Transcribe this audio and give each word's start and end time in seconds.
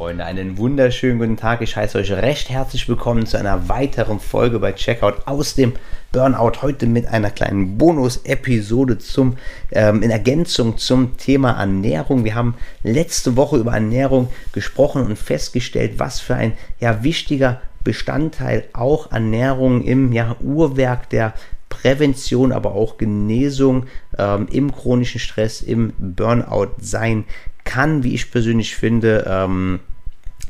Freunde, 0.00 0.24
einen 0.24 0.56
wunderschönen 0.56 1.18
guten 1.18 1.36
Tag. 1.36 1.60
Ich 1.60 1.76
heiße 1.76 1.98
euch 1.98 2.10
recht 2.10 2.48
herzlich 2.48 2.88
willkommen 2.88 3.26
zu 3.26 3.36
einer 3.36 3.68
weiteren 3.68 4.18
Folge 4.18 4.58
bei 4.58 4.72
Checkout 4.72 5.26
aus 5.26 5.56
dem 5.56 5.74
Burnout. 6.10 6.62
Heute 6.62 6.86
mit 6.86 7.06
einer 7.06 7.30
kleinen 7.30 7.76
Bonus-Episode 7.76 8.96
zum 8.96 9.36
ähm, 9.72 10.02
in 10.02 10.10
Ergänzung 10.10 10.78
zum 10.78 11.18
Thema 11.18 11.50
Ernährung. 11.50 12.24
Wir 12.24 12.34
haben 12.34 12.54
letzte 12.82 13.36
Woche 13.36 13.58
über 13.58 13.74
Ernährung 13.74 14.30
gesprochen 14.52 15.04
und 15.04 15.18
festgestellt, 15.18 15.98
was 15.98 16.18
für 16.18 16.34
ein 16.34 16.54
ja 16.78 17.04
wichtiger 17.04 17.60
Bestandteil 17.84 18.64
auch 18.72 19.12
Ernährung 19.12 19.84
im 19.84 20.14
ja, 20.14 20.34
Uhrwerk 20.40 21.10
der 21.10 21.34
Prävention, 21.68 22.52
aber 22.52 22.74
auch 22.74 22.96
Genesung 22.96 23.84
ähm, 24.16 24.48
im 24.50 24.72
chronischen 24.72 25.20
Stress, 25.20 25.60
im 25.60 25.92
Burnout 25.98 26.70
sein 26.80 27.26
kann, 27.64 28.02
wie 28.02 28.14
ich 28.14 28.30
persönlich 28.30 28.74
finde. 28.74 29.26
Ähm, 29.28 29.80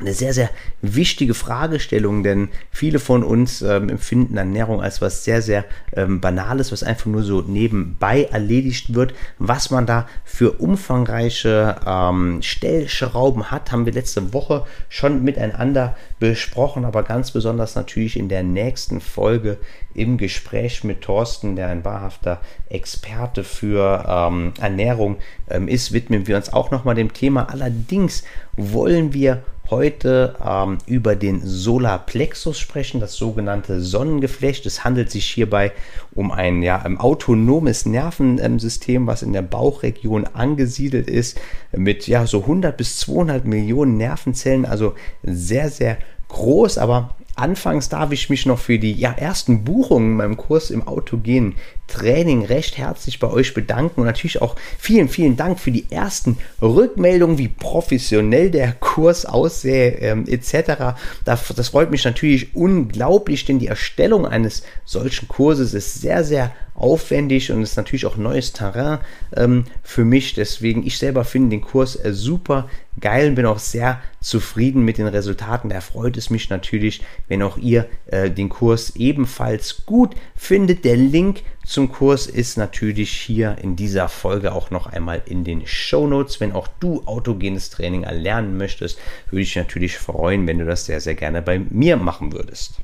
eine 0.01 0.15
sehr, 0.15 0.33
sehr 0.35 0.51
wichtige 0.83 1.35
Fragestellung, 1.35 2.23
denn 2.23 2.49
viele 2.71 2.99
von 2.99 3.23
uns 3.23 3.63
ähm, 3.63 3.89
empfinden 3.89 4.37
Ernährung 4.37 4.83
als 4.83 5.01
was 5.01 5.25
sehr, 5.25 5.43
sehr 5.43 5.65
ähm, 5.95 6.21
Banales, 6.21 6.73
was 6.73 6.83
einfach 6.83 7.07
nur 7.07 7.23
so 7.23 7.43
nebenbei 7.43 8.25
erledigt 8.25 8.95
wird. 8.95 9.15
Was 9.39 9.71
man 9.71 9.87
da 9.87 10.07
für 10.25 10.53
umfangreiche 10.53 11.77
ähm, 11.87 12.43
Stellschrauben 12.43 13.51
hat, 13.51 13.73
haben 13.73 13.87
wir 13.87 13.93
letzte 13.93 14.33
Woche 14.33 14.65
schon 14.89 15.23
miteinander 15.23 15.97
besprochen, 16.19 16.85
aber 16.85 17.03
ganz 17.03 17.31
besonders 17.31 17.75
natürlich 17.75 18.19
in 18.19 18.29
der 18.29 18.43
nächsten 18.43 19.01
Folge 19.01 19.59
im 19.95 20.19
Gespräch 20.19 20.85
mit 20.85 21.03
Thorsten, 21.03 21.57
der 21.57 21.69
ein 21.69 21.85
wahrhafter 21.85 22.41
Experte 22.69 23.45
für 23.45 24.05
ähm, 24.09 24.53
Ernährung 24.61 25.17
ähm, 25.49 25.69
ist, 25.69 25.93
widmen 25.93 26.27
wir 26.27 26.37
uns 26.37 26.53
auch 26.53 26.71
nochmal 26.71 26.95
dem 26.95 27.13
Thema. 27.13 27.49
Allerdings 27.51 28.23
wollen 28.57 29.13
wir 29.13 29.43
heute 29.71 30.37
ähm, 30.45 30.79
über 30.87 31.17
den 31.17 31.41
Solarplexus 31.45 32.59
sprechen, 32.59 33.01
das 33.01 33.15
sogenannte 33.15 33.81
Sonnengeflecht. 33.81 34.67
Es 34.67 34.85
handelt 34.85 35.11
sich 35.11 35.27
hierbei 35.27 35.73
um 36.13 36.33
ein, 36.33 36.63
ja, 36.63 36.85
autonomes 36.99 37.87
Nervensystem, 37.87 39.07
was 39.07 39.23
in 39.23 39.33
der 39.33 39.43
Bauchregion 39.43 40.27
angesiedelt 40.27 41.09
ist, 41.09 41.41
mit 41.73 42.07
ja, 42.07 42.27
so 42.27 42.41
100 42.41 42.77
bis 42.77 42.99
200 42.99 43.45
Millionen 43.45 43.97
Nervenzellen, 43.97 44.67
also 44.67 44.95
sehr, 45.23 45.71
sehr 45.71 45.99
groß, 46.29 46.79
aber 46.79 47.15
Anfangs 47.41 47.89
darf 47.89 48.13
ich 48.13 48.29
mich 48.29 48.45
noch 48.45 48.59
für 48.59 48.79
die 48.79 48.93
ja, 48.93 49.13
ersten 49.13 49.65
Buchungen 49.65 50.11
in 50.11 50.17
meinem 50.17 50.37
Kurs 50.37 50.71
im 50.71 50.87
autogenen 50.87 51.55
Training 51.91 52.45
recht 52.45 52.79
herzlich 52.79 53.19
bei 53.19 53.29
euch 53.29 53.53
bedanken 53.53 54.01
und 54.01 54.07
natürlich 54.07 54.41
auch 54.41 54.57
vielen, 54.79 55.09
vielen 55.09 55.37
Dank 55.37 55.61
für 55.61 55.71
die 55.71 55.91
ersten 55.91 56.39
Rückmeldungen, 56.63 57.39
wie 57.39 57.49
professionell 57.49 58.51
der 58.51 58.73
Kurs 58.73 59.27
aussähe 59.27 59.99
ähm, 59.99 60.25
etc. 60.27 60.97
Das, 61.25 61.47
das 61.55 61.69
freut 61.69 61.91
mich 61.91 62.05
natürlich 62.05 62.55
unglaublich, 62.55 63.45
denn 63.45 63.59
die 63.59 63.67
Erstellung 63.67 64.27
eines 64.27 64.63
solchen 64.85 65.29
Kurses 65.29 65.75
ist 65.75 66.01
sehr, 66.01 66.25
sehr 66.25 66.53
aufwendig 66.81 67.53
und 67.53 67.63
ist 67.63 67.77
natürlich 67.77 68.07
auch 68.07 68.17
neues 68.17 68.53
Terrain 68.53 68.99
ähm, 69.37 69.65
für 69.83 70.05
mich. 70.05 70.35
Deswegen, 70.35 70.87
ich 70.87 70.99
selber 70.99 71.25
finde 71.25 71.51
den 71.51 71.61
Kurs 71.61 71.97
äh, 71.97 72.13
super 72.13 72.69
geil 72.99 73.29
und 73.29 73.35
bin 73.35 73.47
auch 73.47 73.59
sehr 73.59 74.01
zufrieden 74.21 74.85
mit 74.85 74.99
den 74.99 75.07
Resultaten. 75.07 75.69
Da 75.69 75.81
freut 75.81 76.17
es 76.17 76.31
mich 76.31 76.49
natürlich, 76.51 77.03
wenn 77.29 77.43
auch 77.43 77.59
ihr 77.59 77.87
äh, 78.07 78.31
den 78.31 78.49
Kurs 78.49 78.97
ebenfalls 78.97 79.85
gut 79.87 80.15
findet. 80.35 80.85
Der 80.85 80.97
Link 80.97 81.43
zum 81.71 81.93
Kurs 81.93 82.27
ist 82.27 82.59
natürlich 82.59 83.13
hier 83.13 83.57
in 83.63 83.77
dieser 83.77 84.09
Folge 84.09 84.53
auch 84.53 84.73
noch 84.73 84.89
einmal 84.89 85.23
in 85.27 85.45
den 85.45 85.69
Show 85.69 86.09
Notes. 86.09 86.41
Wenn 86.41 86.51
auch 86.51 86.67
du 86.81 87.05
autogenes 87.07 87.71
Training 87.71 88.03
erlernen 88.03 88.57
möchtest, 88.57 88.99
würde 89.31 89.43
ich 89.43 89.55
natürlich 89.55 89.97
freuen, 89.97 90.49
wenn 90.49 90.59
du 90.59 90.65
das 90.65 90.87
sehr, 90.87 91.01
sehr 91.01 91.15
gerne 91.15 91.43
bei 91.43 91.61
mir 91.61 91.97
machen 91.97 92.33
würdest. 92.33 92.81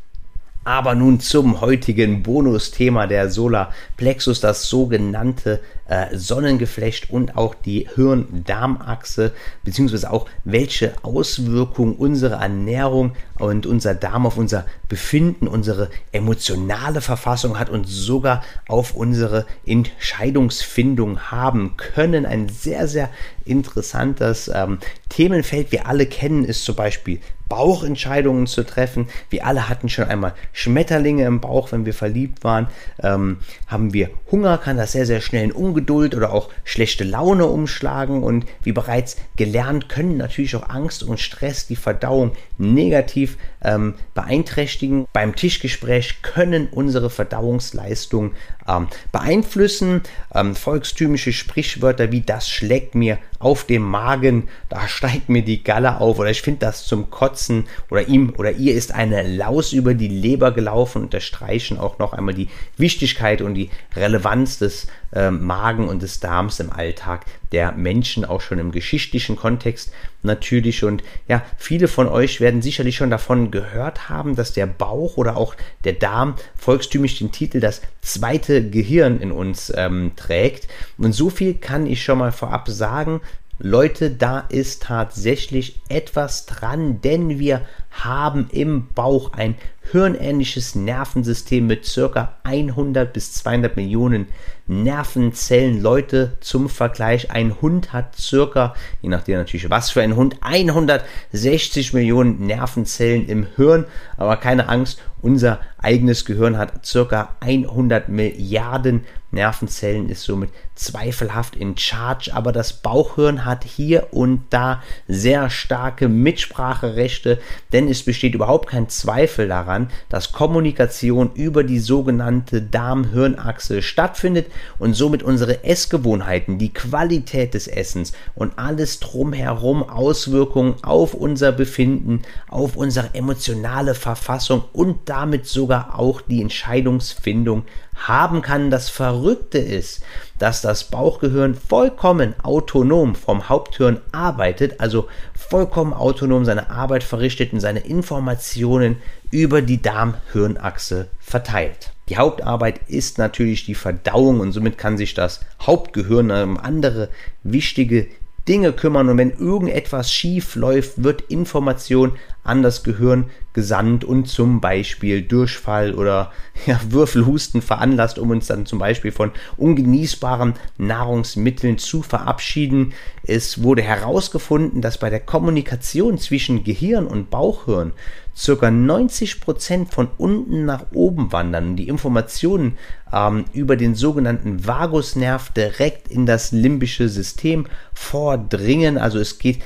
Aber 0.62 0.94
nun 0.94 1.19
zum 1.19 1.60
heutigen 1.60 2.22
Bonusthema 2.22 3.08
der 3.08 3.28
Solar 3.28 3.74
Plexus, 3.97 4.38
das 4.38 4.69
sogenannte 4.69 5.60
äh, 5.88 6.16
Sonnengeflecht 6.16 7.10
und 7.10 7.36
auch 7.36 7.54
die 7.54 7.88
Hirn-Darm-Achse, 7.94 9.32
beziehungsweise 9.64 10.10
auch 10.10 10.26
welche 10.44 10.94
Auswirkungen 11.02 11.94
unsere 11.94 12.36
Ernährung 12.36 13.12
und 13.38 13.66
unser 13.66 13.94
Darm 13.94 14.26
auf 14.26 14.36
unser 14.36 14.66
Befinden, 14.88 15.48
unsere 15.48 15.91
emotionale 16.12 17.00
Verfassung 17.00 17.58
hat 17.58 17.70
und 17.70 17.86
sogar 17.86 18.42
auf 18.69 18.94
unsere 18.94 19.47
Entscheidungsfindung 19.64 21.30
haben 21.30 21.76
können. 21.76 22.26
Ein 22.26 22.48
sehr, 22.48 22.88
sehr 22.88 23.10
interessantes 23.44 24.50
ähm, 24.53 24.78
Themenfeld. 25.08 25.72
Wir 25.72 25.86
alle 25.86 26.06
kennen 26.06 26.44
es 26.44 26.64
zum 26.64 26.76
Beispiel 26.76 27.20
Bauchentscheidungen 27.48 28.47
zu 28.47 28.64
treffen. 28.64 29.08
Wir 29.30 29.47
alle 29.47 29.68
hatten 29.68 29.88
schon 29.88 30.04
einmal 30.04 30.34
Schmetterlinge 30.53 31.24
im 31.24 31.41
Bauch, 31.41 31.72
wenn 31.72 31.86
wir 31.86 31.94
verliebt 31.94 32.44
waren. 32.44 32.68
Ähm, 33.03 33.38
haben 33.66 33.92
wir 33.92 34.10
Hunger, 34.30 34.58
kann 34.58 34.76
das 34.76 34.92
sehr, 34.92 35.06
sehr 35.06 35.20
schnell 35.20 35.44
in 35.44 35.53
Ungeduld 35.76 36.14
oder 36.14 36.32
auch 36.32 36.48
schlechte 36.64 37.04
Laune 37.04 37.47
umschlagen. 37.47 38.22
Und 38.22 38.47
wie 38.62 38.72
bereits 38.72 39.16
gelernt, 39.37 39.88
können 39.88 40.16
natürlich 40.16 40.56
auch 40.56 40.69
Angst 40.69 41.03
und 41.03 41.20
Stress 41.20 41.66
die 41.66 41.76
Verdauung 41.76 42.32
negativ 42.59 43.37
ähm, 43.62 43.94
beeinträchtigen. 44.15 45.06
Beim 45.12 45.36
Tischgespräch 45.36 46.22
können 46.22 46.69
unsere 46.70 47.10
Verdauungsleistungen 47.10 48.32
ähm, 48.66 48.88
beeinflussen. 49.12 50.03
Ähm, 50.34 50.54
volkstümliche 50.54 51.32
Sprichwörter 51.32 52.10
wie 52.12 52.22
das 52.22 52.48
schlägt 52.48 52.94
mir 52.94 53.19
auf 53.38 53.65
dem 53.65 53.82
Magen, 53.82 54.48
da 54.69 54.88
steigt 54.88 55.28
mir 55.28 55.42
die 55.42 55.62
Galle 55.62 56.00
auf 56.00 56.19
oder 56.19 56.31
ich 56.31 56.42
finde 56.42 56.60
das 56.60 56.84
zum 56.86 57.10
Kotzen 57.10 57.66
oder 57.91 58.09
ihm 58.09 58.32
oder 58.36 58.53
ihr 58.53 58.75
ist 58.75 58.94
eine 58.94 59.22
Laus 59.22 59.72
über 59.72 59.94
die 59.94 60.09
Leber 60.09 60.53
gelaufen 60.53 61.03
unterstreichen 61.03 61.78
auch 61.78 61.98
noch 61.98 62.12
einmal 62.15 62.34
die 62.34 62.48
Wichtigkeit 62.78 63.42
und 63.42 63.54
die 63.54 63.70
Relevanz 63.94 64.59
des 64.59 64.86
äh, 65.12 65.31
Magen 65.66 65.88
und 65.88 66.00
des 66.00 66.21
Darms 66.21 66.60
im 66.60 66.72
Alltag 66.72 67.27
der 67.50 67.72
Menschen, 67.72 68.25
auch 68.25 68.41
schon 68.41 68.60
im 68.60 68.71
geschichtlichen 68.71 69.34
Kontext 69.34 69.91
natürlich. 70.22 70.84
Und 70.84 71.03
ja, 71.27 71.43
viele 71.56 71.88
von 71.88 72.06
euch 72.06 72.41
werden 72.41 72.62
sicherlich 72.62 72.94
schon 72.94 73.10
davon 73.10 73.50
gehört 73.50 74.09
haben, 74.09 74.37
dass 74.37 74.53
der 74.53 74.66
Bauch 74.66 75.16
oder 75.16 75.37
auch 75.37 75.56
der 75.82 75.94
Darm 75.94 76.37
volkstümlich 76.56 77.19
den 77.19 77.32
Titel 77.32 77.59
das 77.59 77.82
zweite 78.00 78.71
Gehirn 78.71 79.21
in 79.21 79.32
uns 79.32 79.72
ähm, 79.75 80.12
trägt. 80.15 80.69
Und 80.99 81.12
so 81.12 81.31
viel 81.31 81.54
kann 81.54 81.87
ich 81.87 82.04
schon 82.04 82.19
mal 82.19 82.31
vorab 82.31 82.69
sagen. 82.69 83.21
Leute, 83.59 84.10
da 84.10 84.41
ist 84.41 84.84
tatsächlich 84.84 85.81
etwas 85.88 86.47
dran, 86.47 87.00
denn 87.00 87.41
wir 87.41 87.62
haben 88.05 88.49
im 88.51 88.89
Bauch 88.95 89.33
ein 89.33 89.57
hirnähnliches 89.93 90.75
Nervensystem 90.75 91.67
mit 91.67 91.84
circa 91.84 92.37
100 92.43 93.12
bis 93.12 93.33
200 93.34 93.77
Millionen 93.77 94.27
Nervenzellen. 94.67 95.81
Leute, 95.81 96.37
zum 96.41 96.69
Vergleich, 96.69 97.31
ein 97.31 97.61
Hund 97.61 97.93
hat 97.93 98.17
circa, 98.17 98.75
je 99.01 99.09
nachdem 99.09 99.39
natürlich 99.39 99.71
was 99.71 99.91
für 99.91 100.03
ein 100.03 100.17
Hund, 100.17 100.37
160 100.41 101.93
Millionen 101.93 102.47
Nervenzellen 102.47 103.29
im 103.29 103.47
Hirn. 103.55 103.84
Aber 104.17 104.37
keine 104.39 104.69
Angst, 104.69 105.01
unser 105.23 105.61
eigenes 105.78 106.25
Gehirn 106.25 106.59
hat 106.59 106.84
circa 106.84 107.37
100 107.41 108.09
Milliarden 108.09 109.05
Nervenzellen, 109.31 110.09
ist 110.09 110.23
somit 110.23 110.51
zweifelhaft 110.75 111.55
in 111.57 111.77
Charge. 111.77 112.33
Aber 112.34 112.51
das 112.51 112.72
Bauchhirn 112.75 113.45
hat 113.45 113.65
hier 113.65 114.09
und 114.13 114.45
da 114.51 114.83
sehr 115.07 115.49
starke 115.51 116.09
Mitspracherechte, 116.09 117.39
denn 117.72 117.85
es 117.88 118.03
besteht 118.03 118.34
überhaupt 118.34 118.68
kein 118.68 118.88
Zweifel 118.88 119.48
daran, 119.48 119.88
dass 120.09 120.33
Kommunikation 120.33 121.30
über 121.34 121.65
die 121.65 121.78
sogenannte 121.78 122.62
Darm-Hirn-Achse 122.62 123.83
stattfindet 123.83 124.47
und 124.78 124.94
somit 124.94 125.22
unsere 125.22 125.65
Essgewohnheiten, 125.65 126.59
die 126.59 126.72
Qualität 126.72 127.54
des 127.54 127.68
Essens 127.68 128.12
und 128.34 128.59
alles 128.59 129.00
drumherum 129.00 129.83
Auswirkungen 129.88 130.74
auf 130.83 131.15
unser 131.15 131.53
Befinden, 131.53 132.22
auf 132.48 132.77
unsere 132.77 133.15
emotionale 133.15 133.94
Verfassung 133.94 134.65
und 134.72 135.09
damit 135.09 135.47
sogar 135.47 135.98
auch 135.98 136.21
die 136.21 136.42
Entscheidungsfindung 136.42 137.65
haben 137.97 138.43
kann. 138.43 138.71
Das 138.71 138.89
Verrückte 138.89 139.59
ist, 139.59 140.03
dass 140.39 140.60
das 140.60 140.84
Bauchgehirn 140.84 141.54
vollkommen 141.54 142.34
autonom 142.43 143.15
vom 143.15 143.48
Haupthirn 143.48 144.01
arbeitet, 144.13 144.81
also 144.81 145.09
vollkommen 145.34 145.93
autonom 145.93 146.45
seine 146.45 146.71
Arbeit 146.71 147.03
verrichtet 147.04 147.53
und 147.53 147.60
seine 147.60 147.81
Informationen 147.81 148.97
über 149.31 149.63
die 149.63 149.83
Darm-Hirn-Achse 149.83 151.09
verteilt. 151.19 151.93
Die 152.09 152.16
Hauptarbeit 152.16 152.81
ist 152.87 153.19
natürlich 153.19 153.65
die 153.65 153.75
Verdauung 153.75 154.41
und 154.41 154.53
somit 154.53 154.78
kann 154.78 154.97
sich 154.97 155.15
das 155.15 155.41
Hauptgehirn 155.60 156.31
um 156.31 156.57
andere 156.57 157.09
wichtige 157.42 158.07
Dinge 158.48 158.72
kümmern 158.72 159.09
und 159.09 159.19
wenn 159.19 159.33
irgendetwas 159.33 160.13
schief 160.13 160.54
läuft, 160.54 161.03
wird 161.03 161.22
Information 161.22 162.13
an 162.45 162.63
das 162.63 162.84
Gehirn 162.84 163.31
gesandt 163.54 164.04
und 164.04 164.28
zum 164.28 164.60
Beispiel 164.60 165.22
Durchfall 165.22 165.95
oder 165.95 166.31
ja, 166.66 166.78
Würfelhusten 166.89 167.60
veranlasst, 167.60 168.19
um 168.19 168.31
uns 168.31 168.47
dann 168.47 168.66
zum 168.66 168.78
Beispiel 168.78 169.10
von 169.10 169.33
ungenießbaren 169.57 170.54
Nahrungsmitteln 170.78 171.78
zu 171.78 172.03
verabschieden. 172.03 172.93
Es 173.25 173.63
wurde 173.63 173.83
herausgefunden, 173.83 174.81
dass 174.81 174.99
bei 174.99 175.10
der 175.10 175.21
Kommunikation 175.21 176.19
zwischen 176.19 176.63
Gehirn 176.63 177.07
und 177.07 177.31
Bauchhirn 177.31 177.92
circa 178.36 178.71
90 178.71 179.41
Prozent 179.41 179.92
von 179.92 180.09
unten 180.18 180.65
nach 180.65 180.86
oben 180.92 181.33
wandern. 181.33 181.77
Die 181.77 181.88
Informationen 181.88 182.77
ähm, 183.12 183.47
über 183.53 183.77
den 183.77 183.94
sogenannten 183.94 184.66
Vagusnerv 184.66 185.50
direkt 185.50 186.09
in 186.09 186.27
das 186.27 186.53
limbische 186.53 187.09
System 187.09 187.66
vordringen. 187.94 188.98
Also 188.98 189.18
es 189.18 189.38
geht 189.38 189.60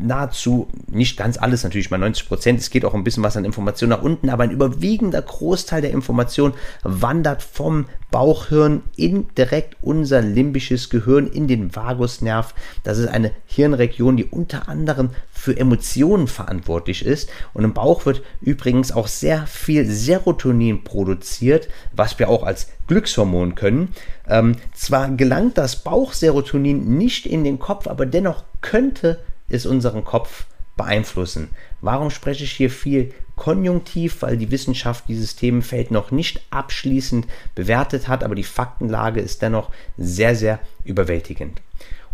nahezu 0.00 0.68
nicht 0.86 1.16
ganz 1.16 1.38
alles 1.38 1.64
natürlich 1.64 1.90
mal 1.90 1.98
90 1.98 2.28
Prozent. 2.28 2.60
Es 2.60 2.70
geht 2.70 2.84
auch 2.84 2.94
ein 2.94 3.04
bisschen 3.04 3.22
was 3.22 3.36
an 3.36 3.44
Informationen 3.44 3.90
nach 3.90 4.02
unten, 4.02 4.30
aber 4.30 4.44
ein 4.44 4.50
überwiegender 4.50 5.20
Großteil 5.20 5.82
der 5.82 5.90
Information 5.90 6.54
wandert 6.82 7.42
vom 7.42 7.86
Bauchhirn 8.10 8.82
in 8.96 9.28
direkt 9.36 9.76
unser 9.82 10.22
limbisches 10.22 10.88
Gehirn, 10.88 11.26
in 11.26 11.46
den 11.46 11.74
Vagusnerv. 11.74 12.54
Das 12.82 12.98
ist 12.98 13.08
eine 13.08 13.32
Hirnregion, 13.46 14.16
die 14.16 14.24
unter 14.24 14.68
anderem 14.68 15.10
für 15.30 15.56
Emotionen 15.56 16.26
verantwortlich 16.26 17.04
ist. 17.04 17.28
Und 17.52 17.64
im 17.64 17.74
Bauch 17.74 18.06
wird 18.06 18.22
übrigens 18.40 18.92
auch 18.92 19.08
sehr 19.08 19.46
viel 19.46 19.84
Serotonin 19.84 20.84
produziert, 20.84 21.68
was 21.92 22.18
wir 22.18 22.28
auch 22.28 22.44
als 22.44 22.68
Glückshormon 22.86 23.54
können. 23.54 23.94
Ähm, 24.26 24.56
zwar 24.74 25.10
gelangt 25.10 25.58
das 25.58 25.82
Bauchserotonin 25.82 26.96
nicht 26.96 27.26
in 27.26 27.44
den 27.44 27.58
Kopf, 27.58 27.86
aber 27.86 28.06
dennoch 28.06 28.44
könnte 28.60 29.20
es 29.48 29.66
unseren 29.66 30.04
Kopf 30.04 30.46
beeinflussen. 30.76 31.50
Warum 31.82 32.10
spreche 32.10 32.44
ich 32.44 32.52
hier 32.52 32.70
viel 32.70 33.12
konjunktiv? 33.38 34.20
Weil 34.20 34.36
die 34.36 34.50
Wissenschaft 34.50 35.04
dieses 35.08 35.36
Themenfeld 35.36 35.90
noch 35.90 36.10
nicht 36.10 36.42
abschließend 36.50 37.26
bewertet 37.54 38.08
hat, 38.08 38.22
aber 38.22 38.34
die 38.34 38.44
Faktenlage 38.44 39.20
ist 39.20 39.40
dennoch 39.40 39.70
sehr, 39.96 40.36
sehr 40.36 40.58
überwältigend. 40.84 41.62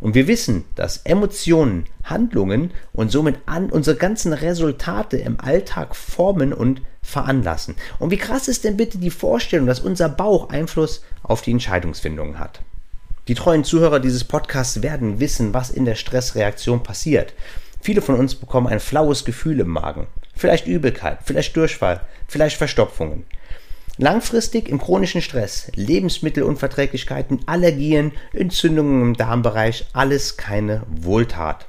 Und 0.01 0.15
wir 0.15 0.27
wissen, 0.29 0.65
dass 0.75 0.99
Emotionen, 0.99 1.85
Handlungen 2.03 2.73
und 2.93 3.11
somit 3.11 3.37
unsere 3.71 3.97
ganzen 3.97 4.33
Resultate 4.33 5.17
im 5.17 5.41
Alltag 5.41 5.97
formen 5.97 6.53
und 6.53 6.83
veranlassen. 7.03 7.77
Und 7.99 8.11
wie 8.11 8.19
krass 8.19 8.49
ist 8.49 8.65
denn 8.65 8.77
bitte 8.77 8.99
die 8.99 9.11
Vorstellung, 9.11 9.67
dass 9.67 9.81
unser 9.81 10.09
Bauch 10.09 10.51
Einfluss 10.51 11.03
auf 11.23 11.43
die 11.43 11.53
Entscheidungsfindung 11.53 12.39
hat? 12.39 12.61
Die 13.29 13.35
treuen 13.35 13.65
Zuhörer 13.65 14.01
dieses 14.01 14.25
Podcasts 14.25 14.83
werden 14.83 15.21
wissen, 15.21 15.55
was 15.55 15.71
in 15.71 15.87
der 15.87 15.95
Stressreaktion 15.95 16.83
passiert. 16.83 17.33
Viele 17.81 18.03
von 18.03 18.17
uns 18.17 18.35
bekommen 18.35 18.67
ein 18.67 18.81
flaues 18.81 19.25
Gefühl 19.25 19.61
im 19.61 19.69
Magen. 19.69 20.07
Vielleicht 20.35 20.67
Übelkeit, 20.67 21.19
vielleicht 21.25 21.57
Durchfall, 21.57 22.01
vielleicht 22.29 22.57
Verstopfungen. 22.57 23.25
Langfristig 23.97 24.69
im 24.69 24.81
chronischen 24.81 25.23
Stress, 25.23 25.71
Lebensmittelunverträglichkeiten, 25.77 27.41
Allergien, 27.47 28.13
Entzündungen 28.33 29.03
im 29.03 29.17
Darmbereich, 29.17 29.87
alles 29.93 30.37
keine 30.37 30.83
Wohltat. 30.89 31.67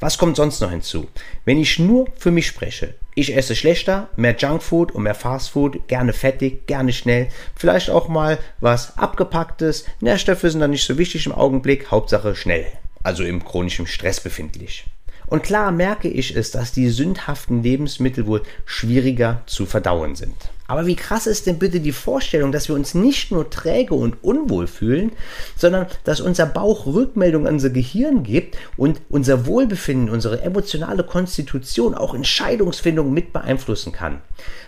Was 0.00 0.18
kommt 0.18 0.36
sonst 0.36 0.60
noch 0.60 0.70
hinzu? 0.70 1.08
Wenn 1.44 1.58
ich 1.58 1.78
nur 1.78 2.06
für 2.16 2.30
mich 2.30 2.46
spreche, 2.46 2.94
ich 3.16 3.36
esse 3.36 3.54
schlechter, 3.56 4.08
mehr 4.16 4.36
Junkfood 4.36 4.92
und 4.92 5.02
mehr 5.02 5.14
Fastfood, 5.14 5.88
gerne 5.88 6.12
fettig, 6.12 6.66
gerne 6.66 6.92
schnell, 6.92 7.28
vielleicht 7.56 7.90
auch 7.90 8.08
mal 8.08 8.38
was 8.60 8.96
abgepacktes, 8.96 9.84
Nährstoffe 10.00 10.42
sind 10.42 10.60
dann 10.60 10.70
nicht 10.70 10.86
so 10.86 10.98
wichtig 10.98 11.26
im 11.26 11.32
Augenblick, 11.32 11.90
Hauptsache 11.90 12.34
schnell, 12.34 12.66
also 13.02 13.24
im 13.24 13.44
chronischen 13.44 13.86
Stress 13.86 14.20
befindlich. 14.20 14.84
Und 15.26 15.42
klar 15.42 15.72
merke 15.72 16.08
ich 16.08 16.36
es, 16.36 16.50
dass 16.50 16.72
die 16.72 16.88
sündhaften 16.88 17.62
Lebensmittel 17.62 18.26
wohl 18.26 18.42
schwieriger 18.64 19.42
zu 19.46 19.66
verdauen 19.66 20.16
sind. 20.16 20.50
Aber 20.66 20.86
wie 20.86 20.96
krass 20.96 21.26
ist 21.26 21.46
denn 21.46 21.58
bitte 21.58 21.80
die 21.80 21.92
Vorstellung, 21.92 22.50
dass 22.50 22.68
wir 22.68 22.74
uns 22.74 22.94
nicht 22.94 23.30
nur 23.30 23.50
träge 23.50 23.94
und 23.94 24.24
unwohl 24.24 24.66
fühlen, 24.66 25.12
sondern 25.56 25.86
dass 26.04 26.20
unser 26.22 26.46
Bauch 26.46 26.86
Rückmeldung 26.86 27.46
an 27.46 27.54
unser 27.54 27.68
Gehirn 27.68 28.22
gibt 28.22 28.56
und 28.78 29.02
unser 29.10 29.44
Wohlbefinden, 29.44 30.08
unsere 30.08 30.40
emotionale 30.40 31.04
Konstitution, 31.04 31.94
auch 31.94 32.14
Entscheidungsfindung 32.14 33.12
mit 33.12 33.34
beeinflussen 33.34 33.92
kann. 33.92 34.22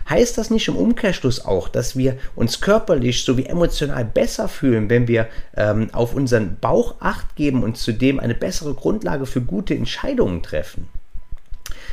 Heißt 0.07 0.37
das 0.37 0.51
nicht 0.51 0.67
im 0.67 0.75
Umkehrschluss 0.75 1.43
auch, 1.43 1.67
dass 1.67 1.97
wir 1.97 2.17
uns 2.35 2.61
körperlich 2.61 3.23
sowie 3.23 3.45
emotional 3.45 4.05
besser 4.05 4.47
fühlen, 4.47 4.89
wenn 4.91 5.07
wir 5.07 5.27
ähm, 5.55 5.89
auf 5.93 6.13
unseren 6.13 6.57
Bauch 6.61 6.95
acht 6.99 7.35
geben 7.35 7.63
und 7.63 7.77
zudem 7.77 8.19
eine 8.19 8.35
bessere 8.35 8.75
Grundlage 8.75 9.25
für 9.25 9.41
gute 9.41 9.73
Entscheidungen 9.73 10.43
treffen? 10.43 10.87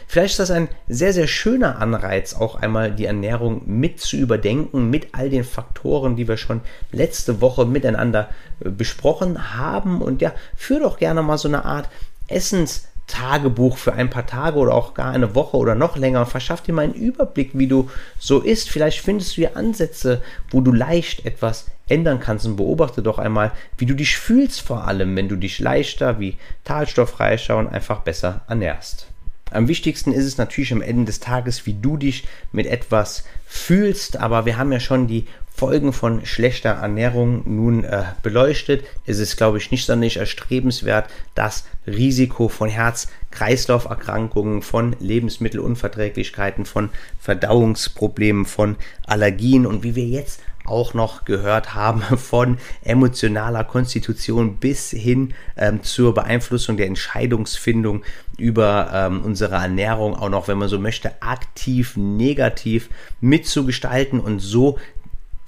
Vielleicht 0.06 0.32
ist 0.32 0.40
das 0.40 0.50
ein 0.50 0.68
sehr, 0.88 1.12
sehr 1.12 1.26
schöner 1.26 1.80
Anreiz, 1.80 2.34
auch 2.34 2.56
einmal 2.56 2.90
die 2.90 3.06
Ernährung 3.06 3.62
mit 3.66 4.00
zu 4.00 4.16
überdenken, 4.16 4.90
mit 4.90 5.08
all 5.12 5.30
den 5.30 5.44
Faktoren, 5.44 6.16
die 6.16 6.28
wir 6.28 6.36
schon 6.36 6.60
letzte 6.92 7.40
Woche 7.40 7.66
miteinander 7.66 8.28
äh, 8.60 8.70
besprochen 8.70 9.54
haben. 9.56 10.02
Und 10.02 10.22
ja, 10.22 10.32
führ 10.56 10.80
doch 10.80 10.98
gerne 10.98 11.22
mal 11.22 11.38
so 11.38 11.48
eine 11.48 11.64
Art 11.64 11.88
Essens- 12.28 12.88
Tagebuch 13.06 13.76
für 13.76 13.92
ein 13.92 14.08
paar 14.08 14.26
Tage 14.26 14.58
oder 14.58 14.74
auch 14.74 14.94
gar 14.94 15.12
eine 15.12 15.34
Woche 15.34 15.56
oder 15.56 15.74
noch 15.74 15.96
länger. 15.96 16.24
Verschaff 16.26 16.62
dir 16.62 16.72
mal 16.72 16.82
einen 16.82 16.94
Überblick, 16.94 17.50
wie 17.52 17.66
du 17.66 17.90
so 18.18 18.40
isst. 18.40 18.70
Vielleicht 18.70 19.00
findest 19.00 19.32
du 19.32 19.34
hier 19.36 19.56
Ansätze, 19.56 20.22
wo 20.50 20.60
du 20.60 20.72
leicht 20.72 21.26
etwas 21.26 21.66
ändern 21.86 22.18
kannst 22.18 22.46
und 22.46 22.56
beobachte 22.56 23.02
doch 23.02 23.18
einmal, 23.18 23.52
wie 23.76 23.86
du 23.86 23.94
dich 23.94 24.16
fühlst, 24.16 24.62
vor 24.62 24.86
allem, 24.86 25.14
wenn 25.16 25.28
du 25.28 25.36
dich 25.36 25.58
leichter, 25.58 26.18
wie 26.18 26.38
talstoffreicher 26.64 27.58
und 27.58 27.68
einfach 27.68 28.00
besser 28.00 28.40
ernährst. 28.48 29.06
Am 29.54 29.68
wichtigsten 29.68 30.12
ist 30.12 30.24
es 30.24 30.36
natürlich 30.36 30.72
am 30.72 30.82
Ende 30.82 31.04
des 31.04 31.20
Tages, 31.20 31.64
wie 31.64 31.74
du 31.74 31.96
dich 31.96 32.24
mit 32.52 32.66
etwas 32.66 33.24
fühlst, 33.46 34.16
aber 34.16 34.46
wir 34.46 34.58
haben 34.58 34.72
ja 34.72 34.80
schon 34.80 35.06
die 35.06 35.26
Folgen 35.56 35.92
von 35.92 36.26
schlechter 36.26 36.70
Ernährung 36.70 37.42
nun 37.46 37.84
äh, 37.84 38.02
beleuchtet. 38.24 38.84
Es 39.06 39.20
ist, 39.20 39.36
glaube 39.36 39.58
ich, 39.58 39.70
nicht 39.70 39.86
sonderlich 39.86 40.16
erstrebenswert, 40.16 41.08
das 41.36 41.64
Risiko 41.86 42.48
von 42.48 42.68
Herz-Kreislauf-Erkrankungen, 42.68 44.62
von 44.62 44.96
Lebensmittelunverträglichkeiten, 44.98 46.66
von 46.66 46.90
Verdauungsproblemen, 47.20 48.46
von 48.46 48.74
Allergien 49.06 49.64
und 49.64 49.84
wie 49.84 49.94
wir 49.94 50.06
jetzt 50.06 50.40
auch 50.64 50.94
noch 50.94 51.24
gehört 51.24 51.74
haben, 51.74 52.02
von 52.16 52.58
emotionaler 52.82 53.64
Konstitution 53.64 54.56
bis 54.56 54.90
hin 54.90 55.34
ähm, 55.56 55.82
zur 55.82 56.14
Beeinflussung 56.14 56.76
der 56.76 56.86
Entscheidungsfindung 56.86 58.02
über 58.38 58.90
ähm, 58.92 59.22
unsere 59.22 59.56
Ernährung, 59.56 60.14
auch 60.14 60.28
noch, 60.28 60.48
wenn 60.48 60.58
man 60.58 60.68
so 60.68 60.78
möchte, 60.78 61.22
aktiv, 61.22 61.96
negativ 61.96 62.88
mitzugestalten 63.20 64.20
und 64.20 64.40
so 64.40 64.78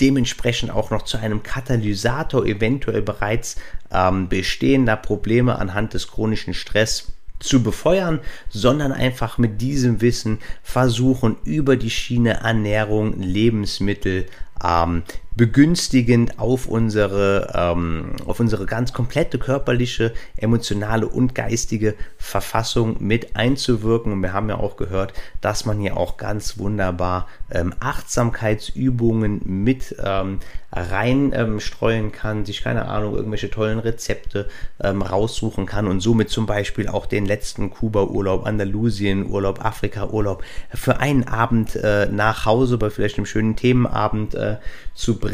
dementsprechend 0.00 0.70
auch 0.70 0.90
noch 0.90 1.02
zu 1.02 1.16
einem 1.16 1.42
Katalysator 1.42 2.44
eventuell 2.44 3.02
bereits 3.02 3.56
ähm, 3.90 4.28
bestehender 4.28 4.96
Probleme 4.96 5.58
anhand 5.58 5.94
des 5.94 6.08
chronischen 6.08 6.54
Stress 6.54 7.12
zu 7.38 7.62
befeuern, 7.62 8.20
sondern 8.48 8.92
einfach 8.92 9.38
mit 9.38 9.60
diesem 9.60 10.00
Wissen 10.00 10.38
versuchen, 10.62 11.36
über 11.44 11.76
die 11.76 11.90
Schiene 11.90 12.40
Ernährung, 12.40 13.20
Lebensmittel, 13.20 14.26
ähm, 14.64 15.02
begünstigend 15.36 16.38
auf 16.38 16.66
unsere, 16.66 17.52
ähm, 17.54 18.12
auf 18.24 18.40
unsere 18.40 18.64
ganz 18.64 18.92
komplette 18.92 19.38
körperliche, 19.38 20.14
emotionale 20.36 21.06
und 21.06 21.34
geistige 21.34 21.94
Verfassung 22.16 22.96
mit 23.00 23.36
einzuwirken. 23.36 24.12
Und 24.12 24.22
wir 24.22 24.32
haben 24.32 24.48
ja 24.48 24.56
auch 24.56 24.76
gehört, 24.76 25.12
dass 25.42 25.66
man 25.66 25.78
hier 25.78 25.96
auch 25.96 26.16
ganz 26.16 26.58
wunderbar 26.58 27.28
ähm, 27.50 27.74
Achtsamkeitsübungen 27.80 29.42
mit 29.44 29.94
ähm, 30.02 30.40
reinstreuen 30.72 32.12
kann, 32.12 32.44
sich 32.44 32.62
keine 32.62 32.86
Ahnung, 32.86 33.14
irgendwelche 33.14 33.50
tollen 33.50 33.78
Rezepte 33.78 34.48
ähm, 34.82 35.02
raussuchen 35.02 35.66
kann 35.66 35.86
und 35.86 36.00
somit 36.00 36.28
zum 36.30 36.46
Beispiel 36.46 36.88
auch 36.88 37.06
den 37.06 37.24
letzten 37.24 37.70
Kuba-Urlaub, 37.70 38.46
Andalusien-Urlaub, 38.46 39.64
Afrika-Urlaub 39.64 40.42
für 40.74 40.98
einen 40.98 41.28
Abend 41.28 41.76
äh, 41.76 42.06
nach 42.10 42.46
Hause 42.46 42.78
bei 42.78 42.90
vielleicht 42.90 43.16
einem 43.16 43.26
schönen 43.26 43.56
Themenabend 43.56 44.34
äh, 44.34 44.56
zu 44.94 45.18
bringen, 45.18 45.25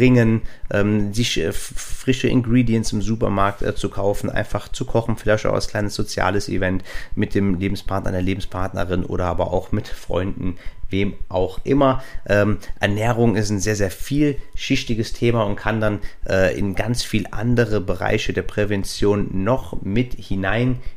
ähm, 0.70 1.12
sich 1.12 1.38
äh, 1.38 1.52
frische 1.52 2.28
Ingredients 2.28 2.92
im 2.92 3.02
Supermarkt 3.02 3.62
äh, 3.62 3.74
zu 3.74 3.88
kaufen, 3.88 4.30
einfach 4.30 4.68
zu 4.68 4.84
kochen, 4.84 5.16
vielleicht 5.16 5.46
auch 5.46 5.54
als 5.54 5.68
kleines 5.68 5.94
soziales 5.94 6.48
Event 6.48 6.82
mit 7.14 7.34
dem 7.34 7.54
Lebenspartner, 7.54 8.12
der 8.12 8.22
Lebenspartnerin 8.22 9.04
oder 9.04 9.26
aber 9.26 9.52
auch 9.52 9.72
mit 9.72 9.88
Freunden, 9.88 10.56
wem 10.92 11.14
auch 11.28 11.60
immer. 11.64 12.02
Ähm, 12.28 12.58
Ernährung 12.78 13.34
ist 13.34 13.50
ein 13.50 13.60
sehr, 13.60 13.76
sehr 13.76 13.90
vielschichtiges 13.90 15.12
Thema 15.12 15.42
und 15.44 15.56
kann 15.56 15.80
dann 15.80 16.00
äh, 16.28 16.56
in 16.56 16.74
ganz 16.74 17.02
viel 17.02 17.26
andere 17.30 17.80
Bereiche 17.80 18.32
der 18.32 18.42
Prävention 18.42 19.42
noch 19.42 19.82
mit 19.82 20.14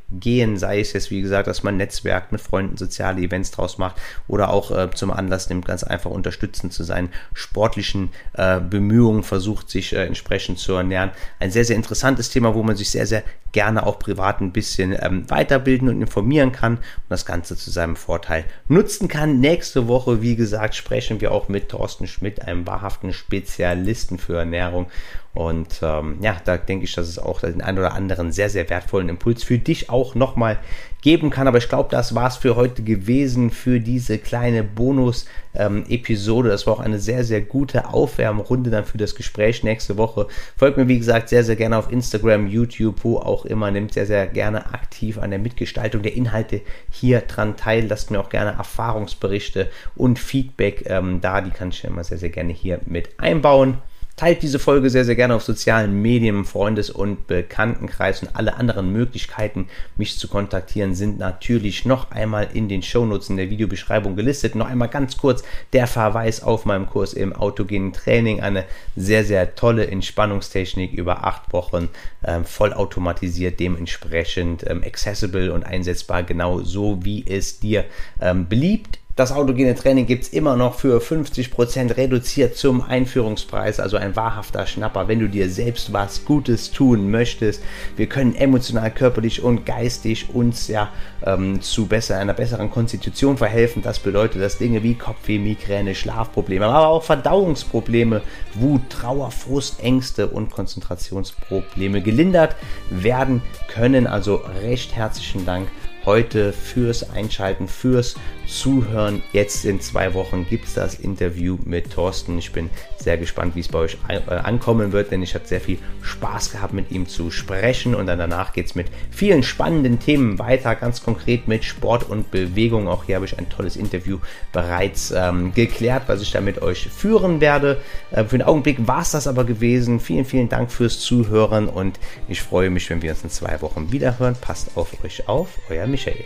hineingehen, 0.09 0.57
sei 0.57 0.79
es 0.79 0.93
jetzt, 0.93 1.11
wie 1.11 1.21
gesagt, 1.21 1.47
dass 1.47 1.63
man 1.63 1.77
Netzwerk 1.77 2.31
mit 2.31 2.41
Freunden, 2.41 2.77
soziale 2.77 3.21
Events 3.21 3.51
draus 3.51 3.77
macht 3.77 3.95
oder 4.27 4.49
auch 4.49 4.71
äh, 4.71 4.89
zum 4.91 5.11
Anlass 5.11 5.49
nimmt, 5.49 5.65
ganz 5.65 5.83
einfach 5.83 6.11
unterstützend 6.11 6.73
zu 6.73 6.83
seinen 6.83 7.09
sportlichen 7.33 8.09
äh, 8.33 8.59
Bemühungen 8.59 9.23
versucht, 9.23 9.69
sich 9.69 9.93
äh, 9.93 10.05
entsprechend 10.05 10.59
zu 10.59 10.73
ernähren. 10.73 11.11
Ein 11.39 11.51
sehr, 11.51 11.65
sehr 11.65 11.75
interessantes 11.75 12.29
Thema, 12.29 12.55
wo 12.55 12.63
man 12.63 12.75
sich 12.75 12.89
sehr, 12.89 13.07
sehr 13.07 13.23
gerne 13.51 13.85
auch 13.85 13.99
privat 13.99 14.41
ein 14.41 14.51
bisschen 14.51 14.95
ähm, 14.99 15.29
weiterbilden 15.29 15.87
und 15.87 16.01
informieren 16.01 16.51
kann 16.51 16.75
und 16.75 16.83
das 17.09 17.25
Ganze 17.25 17.55
zu 17.55 17.71
seinem 17.71 17.95
Vorteil 17.95 18.43
nutzen 18.67 19.07
kann. 19.07 19.39
Nächste 19.39 19.87
Woche, 19.87 20.21
wie 20.21 20.35
gesagt, 20.35 20.75
sprechen 20.75 21.21
wir 21.21 21.31
auch 21.31 21.47
mit 21.47 21.69
Thorsten 21.69 22.07
Schmidt, 22.07 22.41
einem 22.41 22.67
wahrhaften 22.67 23.13
Spezialisten 23.13 24.19
für 24.19 24.37
Ernährung. 24.37 24.87
Und 25.35 25.81
ähm, 25.81 26.15
ja, 26.21 26.37
da 26.45 26.55
denke 26.55 26.85
ich, 26.85 26.95
dass 26.95 27.09
es 27.09 27.19
auch 27.19 27.41
den 27.41 27.61
einen 27.61 27.77
oder 27.77 27.93
anderen 27.93 28.31
sehr, 28.31 28.49
sehr 28.49 28.69
wertvollen 28.69 29.09
Impuls 29.09 29.43
für 29.43 29.59
dich 29.59 29.89
auch 29.89 30.15
nochmal 30.15 30.57
geben 31.01 31.29
kann. 31.29 31.47
Aber 31.47 31.57
ich 31.57 31.67
glaube, 31.67 31.89
das 31.91 32.15
war 32.15 32.29
es 32.29 32.37
für 32.37 32.55
heute 32.55 32.83
gewesen, 32.83 33.51
für 33.51 33.81
diese 33.81 34.17
kleine 34.17 34.63
Bonus-Episode. 34.63 36.47
Ähm, 36.47 36.51
das 36.51 36.65
war 36.65 36.75
auch 36.75 36.79
eine 36.79 36.99
sehr, 36.99 37.25
sehr 37.25 37.41
gute 37.41 37.89
Aufwärmrunde 37.89 38.69
dann 38.69 38.85
für 38.85 38.97
das 38.97 39.13
Gespräch 39.13 39.61
nächste 39.61 39.97
Woche. 39.97 40.27
Folgt 40.55 40.77
mir, 40.77 40.87
wie 40.87 40.99
gesagt, 40.99 41.27
sehr, 41.27 41.43
sehr 41.43 41.57
gerne 41.57 41.77
auf 41.77 41.91
Instagram, 41.91 42.47
YouTube, 42.47 43.03
wo 43.03 43.17
auch 43.17 43.43
immer. 43.43 43.69
Nimmt 43.71 43.93
sehr, 43.93 44.05
sehr 44.05 44.27
gerne 44.27 44.73
aktiv 44.73 45.17
an 45.17 45.31
der 45.31 45.39
Mitgestaltung 45.39 46.01
der 46.01 46.15
Inhalte 46.15 46.61
hier 46.89 47.19
dran 47.19 47.57
teil. 47.57 47.87
Lasst 47.89 48.09
mir 48.09 48.21
auch 48.21 48.29
gerne 48.29 48.51
Erfahrungsberichte 48.51 49.69
und 49.97 50.17
Feedback 50.17 50.85
ähm, 50.87 51.19
da. 51.19 51.41
Die 51.41 51.51
kann 51.51 51.69
ich 51.69 51.83
immer 51.83 52.05
sehr, 52.05 52.19
sehr 52.19 52.29
gerne 52.29 52.53
hier 52.53 52.79
mit 52.85 53.19
einbauen. 53.19 53.79
Teilt 54.17 54.43
diese 54.43 54.59
Folge 54.59 54.89
sehr, 54.89 55.03
sehr 55.03 55.17
gerne 55.17 55.35
auf 55.35 55.43
sozialen 55.43 56.01
Medien, 56.01 56.45
Freundes- 56.45 56.89
und 56.89 57.27
Bekanntenkreis 57.27 58.23
und 58.23 58.33
alle 58.33 58.55
anderen 58.55 58.93
Möglichkeiten, 58.93 59.67
mich 59.97 60.17
zu 60.17 60.29
kontaktieren, 60.29 60.95
sind 60.95 61.19
natürlich 61.19 61.83
noch 61.83 62.11
einmal 62.11 62.47
in 62.53 62.69
den 62.69 62.81
Shownotes 62.81 63.29
in 63.29 63.35
der 63.35 63.49
Videobeschreibung 63.49 64.15
gelistet. 64.15 64.55
Noch 64.55 64.69
einmal 64.69 64.87
ganz 64.87 65.17
kurz 65.17 65.43
der 65.73 65.85
Verweis 65.85 66.41
auf 66.41 66.63
meinem 66.63 66.87
Kurs 66.87 67.11
im 67.11 67.33
autogenen 67.33 67.91
Training. 67.91 68.39
Eine 68.39 68.63
sehr, 68.95 69.25
sehr 69.25 69.53
tolle 69.55 69.87
Entspannungstechnik 69.87 70.93
über 70.93 71.25
acht 71.25 71.51
Wochen, 71.51 71.89
ähm, 72.23 72.45
vollautomatisiert, 72.45 73.59
dementsprechend 73.59 74.65
ähm, 74.65 74.81
accessible 74.81 75.51
und 75.51 75.65
einsetzbar, 75.65 76.23
genau 76.23 76.61
so 76.61 77.03
wie 77.03 77.25
es 77.27 77.59
dir 77.59 77.83
ähm, 78.21 78.47
beliebt 78.47 78.99
das 79.15 79.31
autogene 79.31 79.75
Training 79.75 80.07
gibt 80.07 80.23
es 80.23 80.29
immer 80.29 80.57
noch 80.57 80.75
für 80.75 80.99
50% 80.99 81.95
reduziert 81.95 82.57
zum 82.57 82.81
Einführungspreis, 82.81 83.79
also 83.79 83.95
ein 83.95 84.17
wahrhafter 84.17 84.67
Schnapper, 84.67 85.07
wenn 85.07 85.19
du 85.19 85.29
dir 85.29 85.49
selbst 85.49 85.93
was 85.93 86.25
Gutes 86.25 86.71
tun 86.71 87.09
möchtest. 87.09 87.63
Wir 87.95 88.07
können 88.07 88.35
emotional, 88.35 88.91
körperlich 88.91 89.41
und 89.41 89.65
geistig 89.65 90.35
uns 90.35 90.67
ja 90.67 90.89
ähm, 91.25 91.61
zu 91.61 91.85
besser, 91.85 92.17
einer 92.17 92.33
besseren 92.33 92.69
Konstitution 92.69 93.37
verhelfen. 93.37 93.81
Das 93.81 93.99
bedeutet, 93.99 94.41
dass 94.41 94.57
Dinge 94.57 94.83
wie 94.83 94.95
Kopfweh, 94.95 95.39
Migräne, 95.39 95.95
Schlafprobleme, 95.95 96.65
aber 96.65 96.89
auch 96.89 97.03
Verdauungsprobleme, 97.03 98.21
Wut, 98.55 98.81
Trauer, 98.89 99.31
Frust, 99.31 99.81
Ängste 99.81 100.27
und 100.27 100.51
Konzentrationsprobleme 100.51 102.01
gelindert 102.01 102.57
werden 102.89 103.41
können. 103.69 104.07
Also 104.07 104.41
recht 104.61 104.93
herzlichen 104.93 105.45
Dank 105.45 105.69
heute 106.05 106.53
fürs 106.53 107.09
Einschalten, 107.09 107.67
fürs 107.67 108.15
Zuhören. 108.47 109.21
Jetzt 109.33 109.65
in 109.65 109.79
zwei 109.81 110.13
Wochen 110.13 110.45
gibt 110.49 110.65
es 110.67 110.73
das 110.73 110.95
Interview 110.95 111.57
mit 111.65 111.91
Thorsten. 111.91 112.37
Ich 112.37 112.51
bin 112.51 112.69
sehr 112.97 113.17
gespannt, 113.17 113.55
wie 113.55 113.59
es 113.59 113.67
bei 113.67 113.79
euch 113.79 113.97
äh, 114.07 114.19
ankommen 114.29 114.91
wird, 114.91 115.11
denn 115.11 115.21
ich 115.21 115.35
hatte 115.35 115.47
sehr 115.47 115.61
viel 115.61 115.77
Spaß 116.01 116.51
gehabt, 116.51 116.73
mit 116.73 116.91
ihm 116.91 117.07
zu 117.07 117.31
sprechen. 117.31 117.95
Und 117.95 118.07
dann 118.07 118.19
danach 118.19 118.53
geht 118.53 118.67
es 118.67 118.75
mit 118.75 118.87
vielen 119.11 119.43
spannenden 119.43 119.99
Themen 119.99 120.39
weiter, 120.39 120.75
ganz 120.75 121.03
konkret 121.03 121.47
mit 121.47 121.63
Sport 121.63 122.09
und 122.09 122.31
Bewegung. 122.31 122.87
Auch 122.87 123.05
hier 123.05 123.15
habe 123.15 123.25
ich 123.25 123.37
ein 123.37 123.49
tolles 123.49 123.75
Interview 123.75 124.19
bereits 124.51 125.11
ähm, 125.11 125.53
geklärt, 125.53 126.03
was 126.07 126.21
ich 126.21 126.31
da 126.31 126.41
mit 126.41 126.61
euch 126.61 126.87
führen 126.89 127.41
werde. 127.41 127.81
Äh, 128.11 128.23
für 128.25 128.37
den 128.37 128.47
Augenblick 128.47 128.87
war 128.87 129.01
es 129.01 129.11
das 129.11 129.27
aber 129.27 129.43
gewesen. 129.43 129.99
Vielen, 129.99 130.25
vielen 130.25 130.49
Dank 130.49 130.71
fürs 130.71 130.99
Zuhören 130.99 131.67
und 131.67 131.99
ich 132.27 132.41
freue 132.41 132.69
mich, 132.69 132.89
wenn 132.89 133.01
wir 133.01 133.11
uns 133.11 133.23
in 133.23 133.29
zwei 133.29 133.61
Wochen 133.61 133.91
wieder 133.91 134.19
hören. 134.19 134.35
Passt 134.39 134.71
auf 134.75 135.03
euch 135.03 135.27
auf, 135.27 135.49
euer 135.69 135.87
Michael. 135.87 136.25